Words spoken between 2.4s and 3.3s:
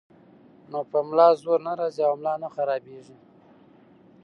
نۀ خرابيږي-